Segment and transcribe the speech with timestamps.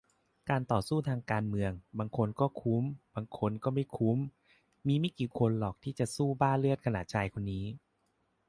[0.49, 2.83] การต่อสู้ทางการเมือง บางคนก็คุ้ม
[3.15, 4.17] บางคนก็ไม่คุ้ม
[4.87, 7.65] มีไม่กี่คนหรอกที่จะสู้บ้าเลือดขนาดชายคนนี้